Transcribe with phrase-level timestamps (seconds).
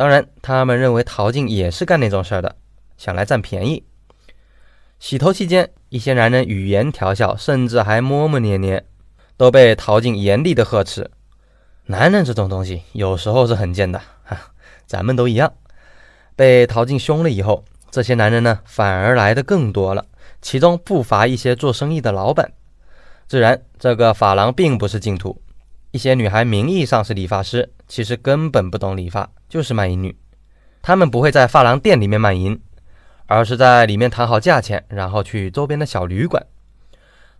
[0.00, 2.56] 当然，他们认为陶静也是干那种事儿的，
[2.96, 3.84] 想来占便宜。
[4.98, 8.82] 洗头期间，一些男人语言调笑，甚至还摸摸捏捏，
[9.36, 11.10] 都被陶静严厉的呵斥。
[11.84, 14.38] 男人这种东西，有时候是很贱的，哈，
[14.86, 15.52] 咱们都一样。
[16.34, 20.06] 被陶静凶了以后，这些男人呢，反而来的更多了，
[20.40, 22.50] 其中不乏一些做生意的老板。
[23.28, 25.42] 自然，这个发廊并不是净土。
[25.90, 30.16] 一些女孩名义上是理发师，其实根本不懂理发，就是卖淫女。
[30.80, 32.58] 她们不会在发廊店里面卖淫，
[33.26, 36.46] 而是在里面谈好价钱，然后去周边的小旅馆。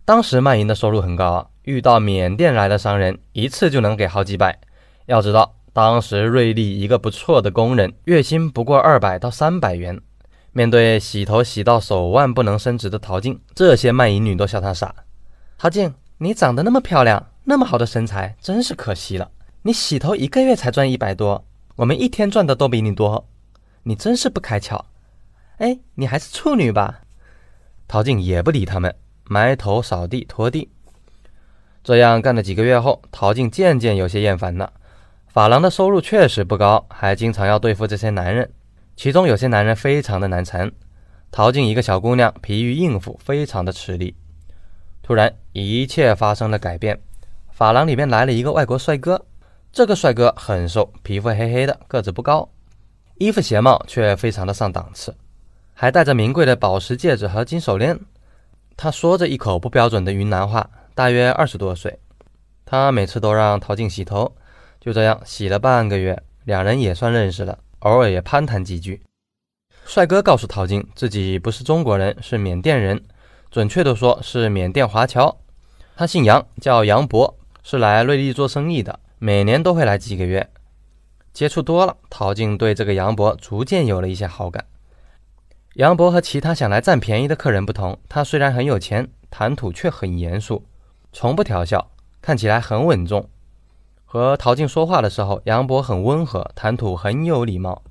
[0.05, 4.59] 当时卖淫的收入很高啊，遇到缅甸来的商人，一次就能给好几百。
[5.05, 9.99] 要知道，当时瑞丽一个不错的工人，月薪不过二百到三百元。
[10.51, 14.93] 面对洗头洗到手腕不能伸直的陶静，这些卖淫女都笑她傻。
[15.57, 17.27] 陶静，你长得那么漂亮。
[17.43, 19.31] 那么好的身材，真是可惜了。
[19.61, 23.27] 你洗头一个月才赚一百多，我们一天赚的都比你多。
[23.83, 24.79] 你真是不开窍。
[25.57, 27.01] 哎，你还是处女吧？
[27.87, 28.95] 陶静也不理他们，
[29.25, 30.69] 埋头扫地拖地。
[31.83, 34.71] 这样干了几个月后，陶静渐渐有些厌烦了。
[35.27, 38.51] 法郎的收入确实不高，还经常要对付这些男人，
[38.95, 40.71] 其中有些男人非常的难缠。
[41.31, 44.15] 陶静一个小姑娘，疲于应付，非常的吃力。
[45.01, 47.01] 突然，一切发生了改变。
[47.51, 49.25] 法郎里面来了一个外国帅哥，
[49.73, 52.49] 这个帅哥很瘦，皮肤黑黑的，个子不高，
[53.19, 55.15] 衣服鞋帽却非常的上档次，
[55.73, 57.97] 还戴着名贵的宝石戒指和金手链。
[58.75, 61.97] 他说着一口不标准的云南话，大约二十多岁。
[62.65, 64.35] 他每次都让陶静洗头，
[64.81, 69.01] 就这样洗了半个月，两人也算认识了，偶尔也攀谈几句。
[69.85, 73.01] 帅哥告诉陶静，自己不是中国人，是缅甸人，
[73.49, 75.37] 准确的说是缅甸华侨。
[75.95, 77.37] 他姓杨，叫杨博。
[77.63, 80.49] 是来瑞丽做生意的，每年都会来几个月。
[81.31, 84.65] 接触多了，陶静对这个杨博逐渐有了一些好感。
[85.75, 90.65] 杨博和其他想来占便宜的客人不同，他虽然很有钱，谈吐却很严肃，
[91.13, 93.29] 从不调笑，看起来很稳重。
[94.05, 97.83] 和陶静说话的时候，杨博很温和，谈吐很有礼貌。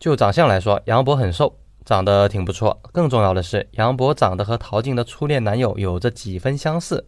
[0.00, 2.80] 就长相来说，杨博很瘦，长得挺不错。
[2.90, 7.06] 更重要的是，杨博长得和陶静的初恋男友有着几分相似。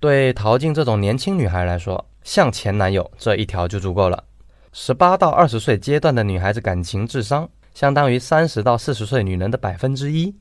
[0.00, 4.24] 对陶静这种年轻女孩来说，像前男友这一条就足够了。
[4.72, 10.34] 十八到二十岁阶段的女孩子感情智商相当于三十到四十岁女人的百分之一。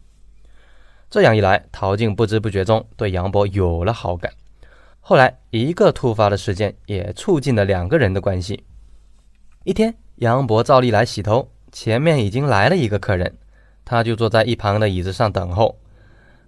[1.11, 4.33] 这样一来，陶静不知不觉中对杨博有了好感。
[4.99, 8.63] 后来，一个突发的事件也促进了两个人的关系。
[9.63, 13.37] 一天，杨博照例来洗头，前面已经来了一个客人，
[13.85, 15.77] 他就坐在一旁的椅子上等候。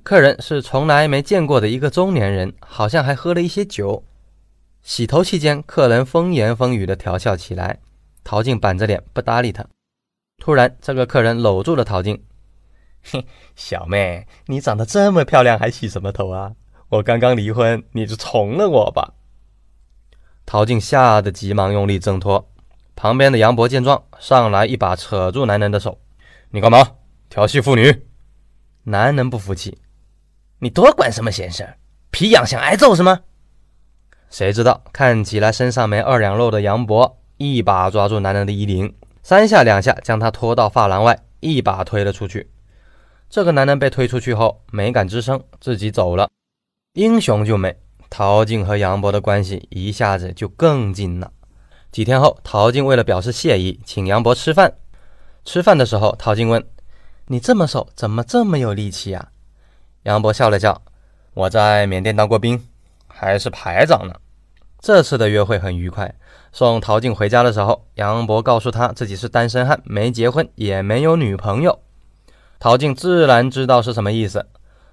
[0.01, 4.03] 客人是从来没见过的一个中年人，好像还喝了一些酒。
[4.85, 7.79] 洗头期间，客人风言风语的调笑起来，
[8.23, 9.65] 陶静板着脸不搭理他。
[10.37, 12.23] 突然，这个客人搂住了陶静
[13.01, 13.25] ：“嘿，
[13.57, 16.53] 小妹，你长得这么漂亮，还洗什么头啊？
[16.89, 19.15] 我刚刚离婚，你就从了我吧。”
[20.45, 22.47] 陶静吓得急忙用力挣脱。
[22.95, 25.99] 旁边的杨博见状，上来一把扯住男人的手
[26.51, 26.91] ：“你干嘛
[27.27, 28.05] 调戏妇女？”
[28.85, 29.79] 男人不服气。
[30.59, 31.67] 你多管什么闲事？
[32.11, 33.21] 皮痒想挨揍是吗？
[34.29, 38.93] 谁知道看起来身上没二两肉的杨博一把抓住男人的衣领，
[39.23, 42.49] 三下两下将他拖到发廊外，一把推了出去。
[43.29, 46.29] 这个男人被推出去后没敢吱声，自己走了。
[46.93, 47.75] 英雄救美，
[48.09, 51.31] 陶静和杨博的关系一下子就更近了。
[51.91, 54.73] 几天后，陶静为了表示谢意，请杨博吃饭。
[55.43, 56.63] 吃饭的时候，陶静问
[57.27, 59.29] ：“你这么瘦，怎么这么有力气呀？”
[60.03, 60.81] 杨博笑了笑
[61.33, 62.63] ：“我在缅甸当过兵，
[63.15, 64.13] 还是排长呢。”
[64.79, 66.13] 这次的约会很愉快。
[66.51, 71.79] 送陶静回家的时候，杨博告诉他自己是单身汉，没结婚，也没有女朋友。
[72.59, 74.45] 陶静自然知道是什么意思。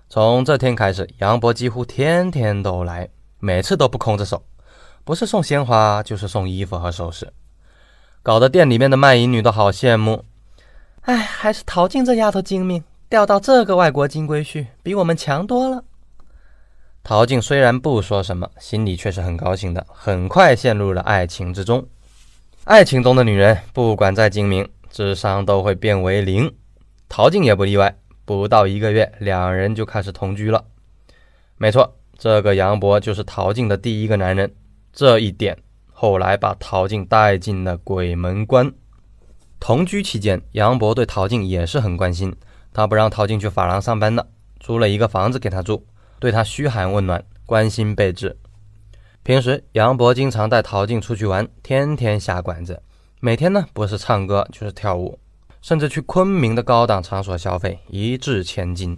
[0.09, 4.43] 从这天开始，杨博几乎天天都来，每次都不空着手，
[5.05, 7.33] 不是送鲜花，就是送衣服和首饰，
[8.23, 10.25] 搞得店里面的卖淫女都好羡慕。
[11.03, 12.83] 哎，还是陶静这丫头精明。
[13.09, 15.85] 调到这个外国金龟婿，比我们强多了。
[17.05, 19.85] 陶静虽然不说什么，心里却是很高兴的。
[19.89, 21.85] 很快陷入了爱情之中。
[22.65, 26.53] 爱情中的女人，不管再精明，智商都会变为零。
[27.09, 27.97] 陶静也不例外。
[28.25, 30.65] 不到一个月，两人就开始同居了。
[31.57, 34.55] 没错，这个杨博就是陶静的第一个男人。
[34.93, 35.59] 这一点
[35.93, 38.73] 后来把陶静带进了鬼门关。
[39.59, 42.33] 同居期间，杨博对陶静也是很关心。
[42.73, 44.25] 他不让陶静去法廊上班了，
[44.61, 45.85] 租了一个房子给她住，
[46.23, 48.39] 对他嘘寒问暖，关心备至。
[49.25, 52.81] 平时杨博经常带陶静出去玩，天天下馆子，
[53.19, 55.19] 每天呢不是唱歌就是跳舞，
[55.61, 58.97] 甚至去昆明的高档场所消费，一掷千金。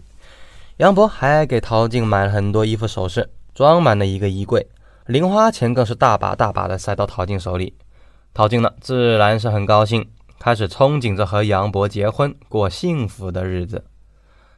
[0.76, 4.68] 杨博还给陶静买了很多衣服首饰，装满了一个衣柜，
[5.06, 7.74] 零花钱更是大把大把的塞到陶静手里。
[8.34, 10.06] 陶静呢自然是很高兴，
[10.38, 13.82] 开始憧憬着和杨博结婚，过幸福的日子。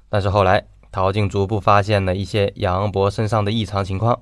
[0.08, 0.66] 但是后来，
[0.96, 4.18] 陶静逐步发现了一些杨博身上的异常情况。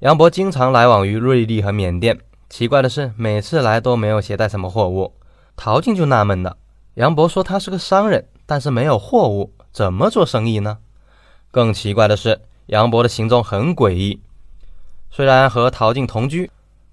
[0.00, 2.18] 杨博经常来往于瑞丽和缅甸，
[2.50, 5.14] 奇怪的是，每次来都没有携带什么货物。
[5.54, 6.56] 陶静就纳闷了：
[6.94, 10.78] 杨博说他是个商人，但是没有货物，怎么做生意呢？
[11.52, 14.20] 更奇怪的是，杨博的行踪很诡异。
[15.08, 16.50] 虽然和陶静同居，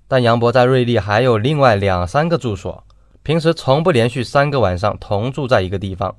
[0.07, 2.83] 但杨博在瑞丽还有另外两三个住所，
[3.23, 6.15] 平时从不连续三个晚上同住在一个地方。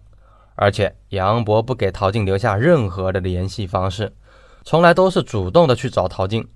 [0.61, 4.13] 而且杨博不给陶静留下任何的联系方式，
[4.63, 6.47] 从来都是主动的去找陶静。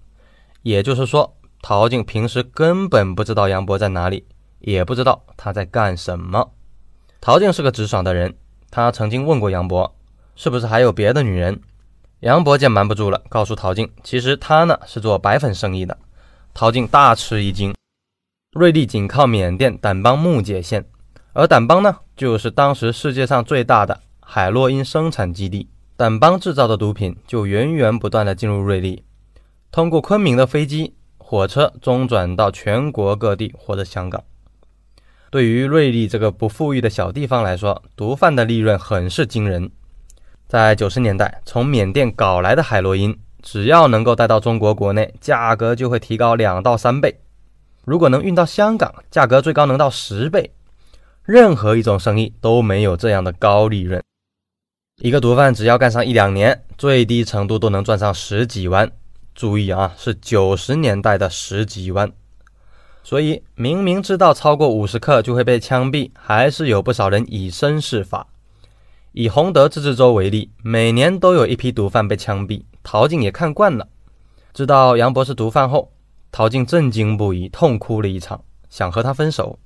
[0.61, 4.27] 也就是说，陶静平时根本不知道杨博在哪里，
[4.59, 6.53] 也不知道他在干什么。
[7.19, 8.37] 陶静是个直爽的人，
[8.71, 9.97] 他曾经问过杨博，
[10.37, 11.59] 是不是还有别的女人？
[12.21, 15.97] 杨博见瞒不住了，告诉陶静，其实他呢是做白粉生意的。
[16.53, 17.75] 陶静大吃一惊，
[18.53, 20.85] 瑞丽紧靠缅甸掸邦木姐县，
[21.37, 29.03] 而掸邦呢，就是当时世界上最大的海洛因生产基地，掸邦制造的毒品就源源不断的进入瑞丽。
[29.73, 34.23] 通过昆明的飞机、火车中转到全国各地或者香港。
[35.29, 39.69] 对于瑞丽这个不富裕的小地方来说，毒贩的利润很是惊人。
[40.47, 47.19] 在九十年代，从缅甸搞来的海洛因，只要能够带到中国国内，价格就会提高两到三倍。
[47.85, 50.53] 如果能运到香港，价格最高能到十倍。
[51.25, 54.03] 任何一种生意都没有这样的高利润。
[55.01, 58.91] 一个毒贩只要干上一两年，最低程度都能赚上十几万。
[59.35, 62.13] 注意啊，是九十年代的十几万，
[63.03, 68.29] 所以明明知道超过五十克就会被枪毙，还是有不少人以身试法。
[69.11, 72.63] 以洪德自治州为例，每年都有一批毒贩被枪毙。
[72.85, 73.89] 陶静也看惯了，
[74.53, 75.91] 知道杨博是毒贩后，
[76.31, 79.59] 陶静震惊不已，痛哭了一场，想和他分手。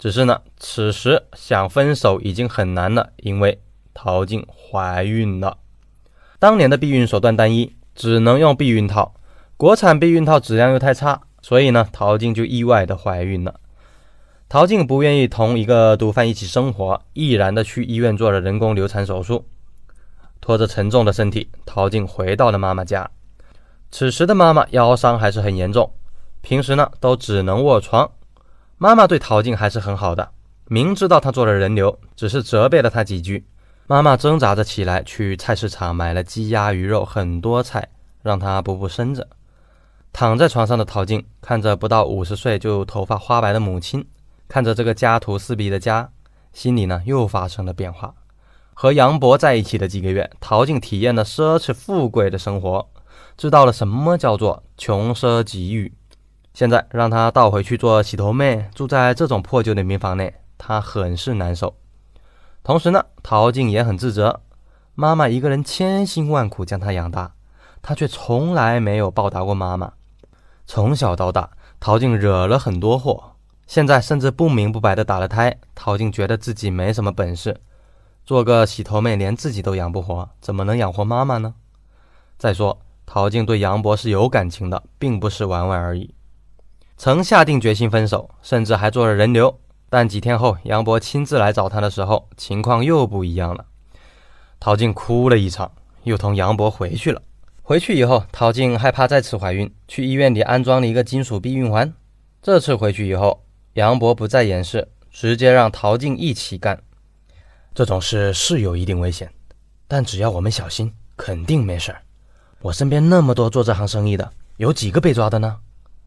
[0.00, 3.60] 只是呢，此时想分手已经很难了，因为
[3.94, 5.58] 陶静怀孕了。
[6.40, 7.76] 当年的避孕手段单一。
[7.92, 9.14] 只能用避孕套，
[9.58, 13.60] 国产避孕套质量又太差，所以呢，陶静就意外的怀孕了。
[14.48, 19.44] 陶静不愿意同一个毒贩一起生活，毅然的去医院做了人工流产手术，
[20.40, 23.10] 拖着沉重的身体，陶静回到了妈妈家。
[23.90, 25.92] 此时的妈妈腰伤还是很严重，
[26.40, 28.10] 平时呢都只能卧床。
[28.82, 30.30] 妈妈对陶静还是很好的，
[30.64, 33.46] 明知道她做了人流，只是责备了她几句。
[33.86, 37.86] 妈妈挣扎着起来，去菜市场买了鸡鸭鱼肉，很多菜，
[38.22, 39.28] 让她补补身子。
[40.14, 44.02] 躺在床上的陶静看着不到五十岁就头发花白的母亲，
[44.48, 46.10] 看着这个家徒四壁的家，
[46.54, 48.14] 心里呢又发生了变化。
[48.72, 52.88] 和杨博在一起的几个月，陶静体验了奢侈富贵的生活，
[53.36, 55.92] 知道了什么叫做穷奢极欲。
[56.52, 61.76] 现在让他倒回去做洗头妹，住在这种破旧的民房内，他很是难受。
[62.62, 64.42] 同时呢，陶静也很自责，
[64.94, 67.32] 妈妈一个人千辛万苦将她养大，
[67.80, 69.92] 她却从来没有报答过妈妈。
[70.66, 73.32] 从小到大，陶静惹了很多祸，
[73.66, 75.58] 现在甚至不明不白的打了胎。
[75.74, 77.60] 陶静觉得自己没什么本事，
[78.26, 81.54] 做个洗头妹连自己都养不活，怎么能养活妈妈呢？
[82.36, 86.14] 再说，陶静对杨博是有感情的，并不是玩玩而已，
[87.02, 89.58] 曾下定决心分手，甚至还做了人流。
[89.88, 93.64] 但几天后，杨博亲自来找他的时候，情况又不一样了。
[94.60, 97.22] 陶静哭了一场，又同杨博回去了。
[97.62, 101.90] 回去以后，陶静害怕再次怀孕，去医院里安装了一个金属避孕环。
[102.42, 106.82] 这次回去以后，杨博不再掩饰，直接让陶静一起干。
[107.72, 109.32] 这种事是有一定危险，
[109.88, 112.02] 但只要我们小心，肯定没事儿。
[112.60, 115.60] 我身边那么多做这行生意的，有几个被抓的呢？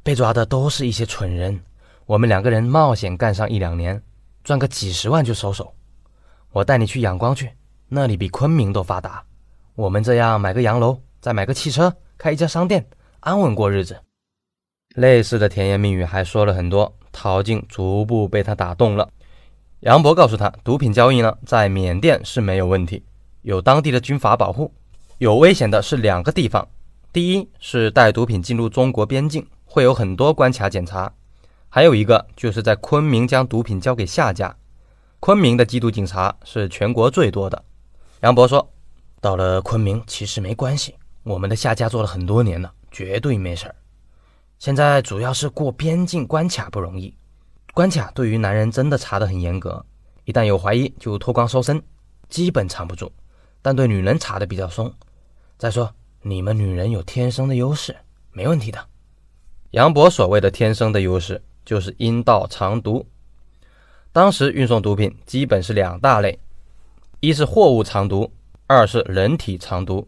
[0.03, 1.57] 被抓的都是一些蠢人。
[2.05, 3.99] 我们两个人冒险干上一两年，
[4.43, 5.73] 赚个几十万就收手。
[6.51, 7.49] 我带你去仰光去，
[7.87, 9.23] 那里比昆明都发达。
[9.75, 12.85] 我们这样买个洋楼，再买个汽车，开一家商店，
[13.21, 13.97] 安稳过日子。
[14.95, 19.09] 类似的甜言蜜语还说了很多，陶静逐步被他打动了。
[19.79, 23.03] 杨博告诉他，毒品交易呢，在缅甸是没有问题，
[23.41, 24.71] 有当地的军阀保护。
[25.17, 26.67] 有危险的是两个地方，
[27.13, 31.11] 第一是带毒品进入中国边境，会有很多关卡检查。
[31.67, 34.55] 还有一个就是在昆明将毒品交给下家，
[35.19, 37.65] 昆明的缉毒警察是全国最多的。
[38.21, 38.71] 杨博说
[39.19, 43.73] ：“到了昆明其实没关系，我们的下家做了很多年了，绝对没事儿。
[44.59, 47.17] 现在主要是过边境关卡不容易，
[47.73, 49.83] 关卡对于男人真的查得很严格，
[50.25, 51.81] 一旦有怀疑就脱光搜身，
[52.29, 53.11] 基本藏不住。
[53.63, 54.93] 但对女人查的比较松。
[55.57, 57.95] 再说你们女人有天生的优势，
[58.31, 58.92] 没问题的。
[59.73, 63.07] 杨博所谓的天生的优势，就是阴道藏毒。
[64.11, 66.37] 当时运送毒品基本是两大类，
[67.21, 68.31] 一是货物藏毒，
[68.67, 70.07] 二是人体藏毒。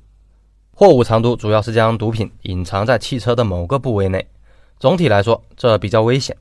[0.71, 4.27] 货物藏毒主要是将毒品隐藏在汽车的某个部位内，
[4.79, 6.37] 总体来说这比较危险。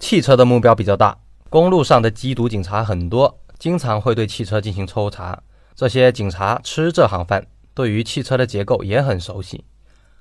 [0.00, 1.16] 汽车的目标比较大，
[1.48, 5.40] 公路上的缉毒警察很多，经常会对汽车进行抽查。
[5.76, 9.62] 这些警察吃这行饭，对于汽车的结构也很熟悉，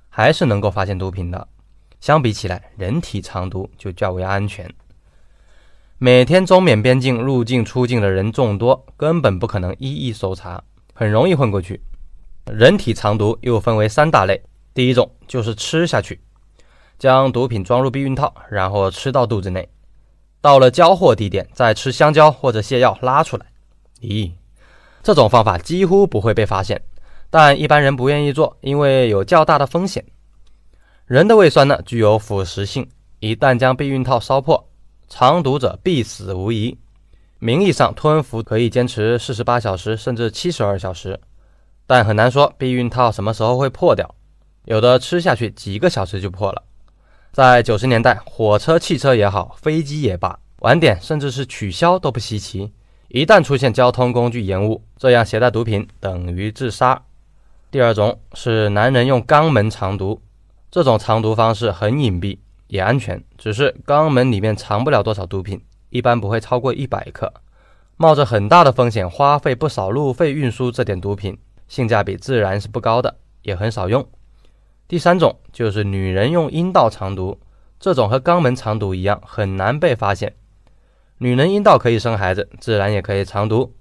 [0.09, 1.47] 还是能够发现毒品的。
[2.05, 4.71] 相比起来，人体藏毒就较为安全。
[5.97, 11.81] 每天中缅边境入境出境的人众多，根本不可能一一搜查，很容易混过去。
[12.45, 14.39] 人体藏毒又分为三大类，
[14.71, 16.21] 第一种就是吃下去。
[16.99, 19.67] 将毒品装入避孕套，然后吃到肚子内，
[20.41, 23.47] 到了交货地点再吃香蕉或者泻药拉出来。
[24.01, 24.31] 咦，
[25.01, 26.83] 这种方法几乎不会被发现，
[27.31, 30.05] 但一般人不愿意做，因为有较大的风险。
[31.05, 34.67] 人的胃酸呢具有腐蚀性，一旦将避孕套烧破，
[35.07, 36.75] 藏毒者必死无疑。
[37.37, 41.19] 名义上吞服可以坚持四十八小时甚至七十二小时，
[41.85, 44.15] 但很难说避孕套什么时候会破掉，
[44.63, 46.63] 有的吃下去几个小时就破了。
[47.31, 52.73] 在九十年代，火车、汽车也好，飞机也罢，晚点甚至是取消都不稀奇。
[53.09, 56.99] 一旦出现交通工具延误，这样携带毒品等于自杀。
[57.69, 60.19] 第二种是男人用肛门藏毒，
[60.75, 67.31] 这种藏毒方式很隐蔽也安全，只是肛门里面藏不了多少毒品，一般不会超过一百克，
[67.95, 71.37] 冒着很大的风险，花费不少路费运输这点毒品，
[71.69, 74.05] 性价比自然是不高的，也很少用。
[74.85, 77.39] 第三种就是女人用阴道藏毒，
[77.79, 80.33] 这种和肛门藏毒一样，很难被发现。
[81.19, 83.73] 女人阴道可以生孩子，自然也可以藏毒。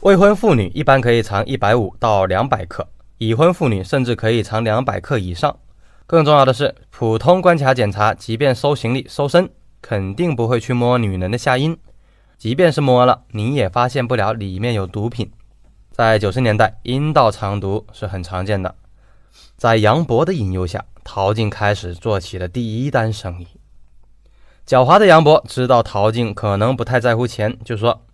[0.00, 2.88] 未婚妇女一般可以藏一百五到两百克，
[3.18, 5.54] 已婚妇女甚至可以藏两百克以上。
[6.08, 9.50] 更重要的是，普通关卡检查，即便收行李、搜身，
[9.82, 11.78] 肯定不会去摸女人的下阴。
[12.38, 15.30] 即便是摸了，你也发现不了里面有毒品。
[15.90, 18.74] 在九十年代，阴道藏毒是很常见的。
[19.58, 23.46] 在杨博的引诱下，陶静开始做起了第一单生意。
[24.66, 28.06] 狡猾的杨博知道陶静可能不太在乎钱，就说：“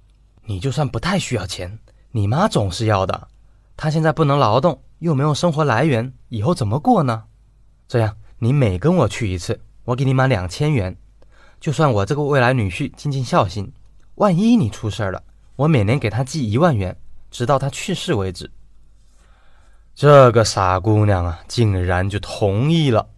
[0.46, 1.78] 你就算不太需要钱，
[2.10, 3.28] 你妈总是要的。
[3.76, 7.22] 她现在不能劳动，又没有生活来源，以后怎么过呢？
[7.86, 10.96] 这样，你每跟我去一次，我给你满两千元。
[11.60, 13.72] 就算我这个未来女婿尽尽孝心，
[14.16, 15.22] 万一你出事了，
[15.56, 16.96] 我每年给他寄一万元，
[17.30, 18.50] 直到他去世为止。”
[19.94, 23.08] 这个傻姑娘啊，竟然就同意了。